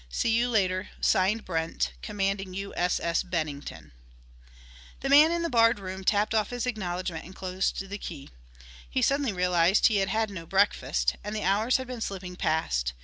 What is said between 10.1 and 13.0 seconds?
no breakfast, and the hours had been slipping past.